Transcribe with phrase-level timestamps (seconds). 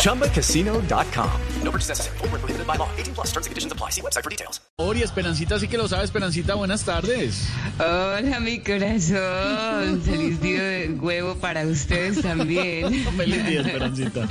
[0.00, 1.30] ChumbaCasino.com.
[1.62, 2.16] No purchase necessary.
[2.18, 2.88] Full prohibited by law.
[2.96, 3.90] 18 plus terms and conditions apply.
[3.90, 4.60] See website for details.
[4.78, 6.04] Ori, Esperancita sí que lo sabe.
[6.04, 7.48] Esperancita, buenas tardes.
[7.78, 10.00] Hola, mi corazón.
[10.04, 13.04] Feliz día de huevo para ustedes también.
[13.16, 14.26] Feliz día, Esperancita.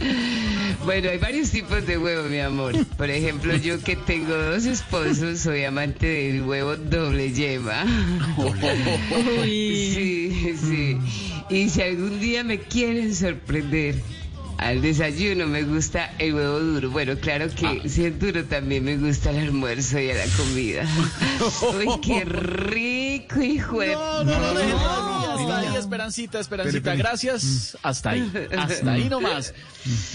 [0.86, 2.74] Bueno, hay varios tipos de huevo, mi amor.
[2.98, 7.86] Por ejemplo, yo que tengo dos esposos, soy amante del huevo doble yema.
[9.44, 10.98] Sí, sí.
[11.50, 13.96] Y si algún día me quieren sorprender,
[14.60, 16.90] al desayuno me gusta el huevo duro.
[16.90, 20.84] Bueno, claro que si es duro también me gusta el almuerzo y a la comida.
[21.78, 23.94] Uy, qué rico, hijo de...
[23.94, 25.30] No, no, no.
[25.32, 26.96] Hasta ahí, Esperancita, Esperancita.
[26.96, 27.78] Gracias.
[27.82, 28.32] Hasta ahí.
[28.58, 29.54] Hasta ahí nomás.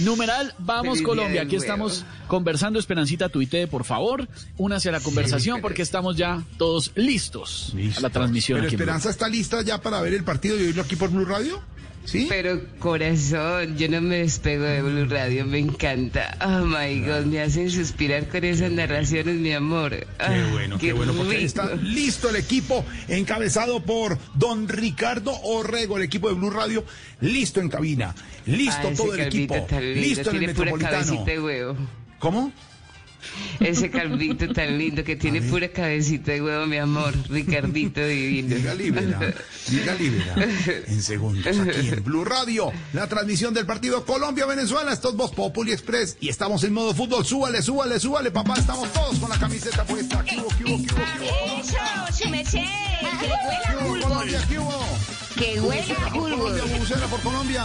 [0.01, 1.43] Numeral, vamos Colombia.
[1.43, 1.63] Aquí huevo.
[1.63, 2.79] estamos conversando.
[2.79, 4.29] Esperancita, tuitee, por favor.
[4.59, 8.59] Únase a la conversación porque estamos ya todos listos a la transmisión.
[8.59, 8.69] Pero.
[8.69, 11.63] Esperanza está lista ya para ver el partido y oírlo aquí por Blue Radio.
[12.05, 12.27] ¿Sí?
[12.29, 16.37] Pero corazón, yo no me despego de Blue Radio, me encanta.
[16.45, 20.07] Oh my God, me hacen suspirar con esas narraciones, mi amor.
[20.19, 25.33] Ah, Qué bueno, qué, bueno, porque ahí está listo el equipo encabezado por don Ricardo
[25.43, 26.85] Orrego, el equipo de Blue Radio,
[27.21, 28.15] listo en cabina,
[28.47, 31.25] listo todo el equipo, listo en el metropolitano.
[31.25, 31.77] de huevo.
[32.19, 32.53] ¿Cómo?
[33.61, 37.15] Ese calvito tan lindo que tiene pura cabecita de huevo, mi amor.
[37.29, 38.55] Ricardito divino.
[38.55, 39.35] Diga libera,
[39.69, 40.35] diga libera.
[40.87, 44.93] En segundos aquí en Blue Radio, la transmisión del partido Colombia-Venezuela.
[44.93, 47.25] Esto es Voz Populi Express y estamos en modo fútbol.
[47.25, 48.55] Súbale, súbale, súbale, papá.
[48.59, 50.25] Estamos todos con la camiseta puesta.
[50.25, 51.61] ¿Qué hubo, qué hubo, qué hubo, qué hubo?
[51.61, 54.45] Eso, su merced, que ¿Qué huela Colombia?
[54.49, 54.85] ¿Qué hubo?
[55.37, 56.37] que huela Bubucela por bulbo.
[56.39, 57.65] Colombia, bubucela por Colombia.